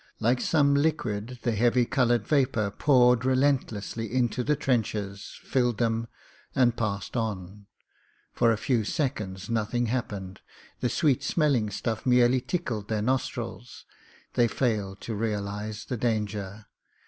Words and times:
Like 0.19 0.41
some 0.41 0.73
liquid 0.73 1.37
the 1.43 1.51
heavy 1.51 1.85
coloured 1.85 2.25
vapour 2.27 2.71
poured 2.71 3.23
relentlessly 3.23 4.11
into 4.11 4.43
the 4.43 4.55
trenches, 4.55 5.37
filled 5.43 5.77
them, 5.77 6.07
and 6.55 6.75
passed 6.75 7.15
on. 7.15 7.67
For 8.33 8.51
a 8.51 8.57
few 8.57 8.83
seconds 8.83 9.47
nothing 9.47 9.85
happened; 9.93 10.41
the 10.79 10.89
sweet 10.89 11.21
smelling 11.21 11.69
stuff 11.69 12.03
merely 12.03 12.41
tickled 12.41 12.87
their 12.87 13.03
nostrils; 13.03 13.85
they 14.33 14.47
failed 14.47 15.01
to 15.01 15.13
realise 15.13 15.85
the 15.85 15.97
danger. 15.97 16.65